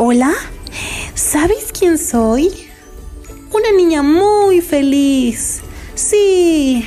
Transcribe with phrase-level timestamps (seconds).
[0.00, 0.32] Hola,
[1.16, 2.52] ¿sabes quién soy?
[3.52, 5.58] Una niña muy feliz.
[5.96, 6.86] Sí,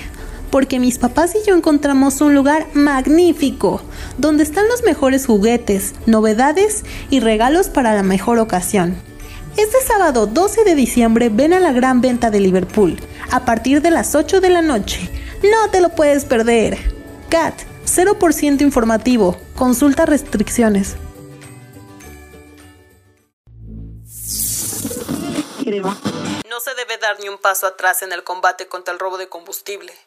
[0.49, 3.82] porque mis papás y yo encontramos un lugar magnífico,
[4.18, 8.96] donde están los mejores juguetes, novedades y regalos para la mejor ocasión.
[9.58, 12.97] Este sábado 12 de diciembre ven a la gran venta de Liverpool,
[13.29, 15.09] a partir de las 8 de la noche.
[15.44, 16.78] No te lo puedes perder.
[17.28, 17.55] CAT,
[17.86, 19.36] 0% informativo.
[19.58, 20.96] Consulta restricciones.
[25.80, 29.30] No se debe dar ni un paso atrás en el combate contra el robo de
[29.30, 29.98] combustible.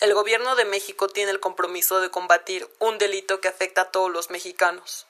[0.00, 4.10] El gobierno de México tiene el compromiso de combatir un delito que afecta a todos
[4.10, 5.06] los mexicanos.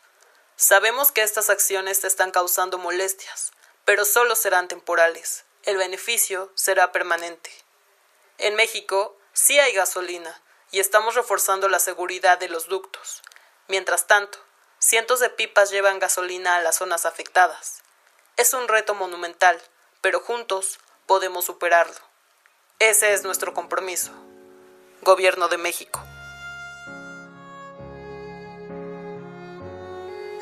[0.56, 3.52] Sabemos que estas acciones te están causando molestias,
[3.84, 5.45] pero solo serán temporales.
[5.62, 7.50] El beneficio será permanente.
[8.39, 10.42] En México sí hay gasolina
[10.73, 13.23] y estamos reforzando la seguridad de los ductos.
[13.69, 14.39] Mientras tanto,
[14.80, 17.83] cientos de pipas llevan gasolina a las zonas afectadas.
[18.37, 19.62] Es un reto monumental,
[20.03, 21.95] pero juntos podemos superarlo.
[22.78, 24.11] Ese es nuestro compromiso.
[25.00, 26.03] Gobierno de México.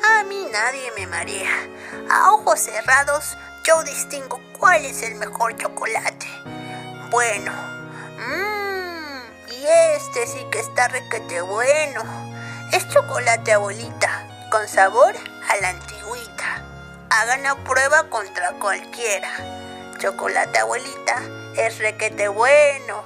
[0.02, 1.52] A mí nadie me marea.
[2.10, 6.26] A ojos cerrados yo distingo cuál es el mejor chocolate.
[7.10, 7.52] Bueno,
[8.16, 12.02] mmm, y este sí que está requete bueno.
[12.72, 15.14] Es chocolate abuelita, con sabor
[15.48, 16.19] a la antigüita.
[17.12, 19.28] Hagan la prueba contra cualquiera.
[19.98, 21.20] Chocolate abuelita
[21.56, 23.02] es requete bueno.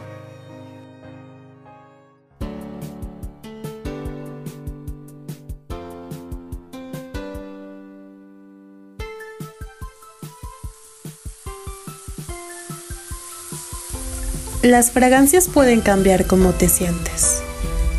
[14.62, 17.42] Las fragancias pueden cambiar cómo te sientes.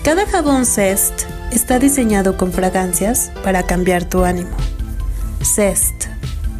[0.04, 4.56] Cada jabón Zest está diseñado con fragancias para cambiar tu ánimo.
[5.44, 6.06] Zest,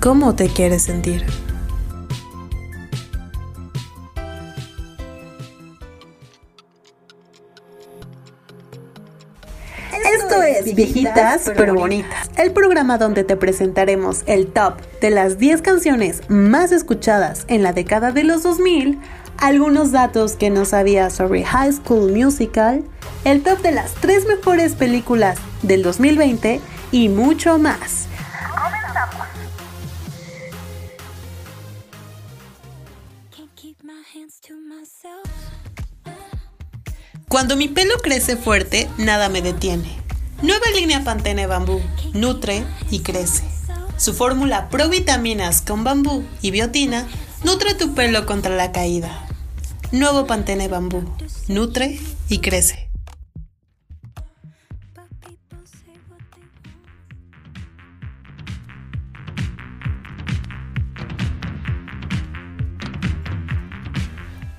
[0.02, 1.26] ¿cómo te quieres sentir?
[10.14, 15.62] Esto es Viejitas pero Bonitas, el programa donde te presentaremos el top de las 10
[15.62, 19.00] canciones más escuchadas en la década de los 2000,
[19.38, 22.84] algunos datos que no sabías sobre High School Musical,
[23.24, 26.62] el top de las 3 mejores películas del 2020
[26.92, 28.08] y mucho más.
[37.28, 39.98] Cuando mi pelo crece fuerte, nada me detiene.
[40.42, 41.82] Nueva línea Pantene Bambú,
[42.14, 43.44] nutre y crece.
[43.98, 47.06] Su fórmula provitaminas con bambú y biotina
[47.44, 49.28] nutre tu pelo contra la caída.
[49.92, 51.04] Nuevo Pantene Bambú,
[51.50, 52.00] nutre
[52.30, 52.90] y crece.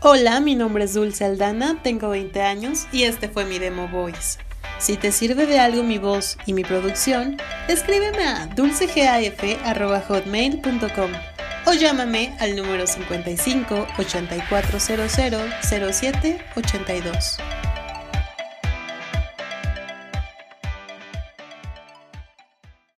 [0.08, 4.38] Hola, mi nombre es Dulce Aldana, tengo 20 años y este fue mi demo voice.
[4.78, 11.10] Si te sirve de algo mi voz y mi producción, escríbeme a dulcegaf.hotmail.com
[11.66, 15.50] o llámame al número 55 8400
[15.90, 17.38] 07 82.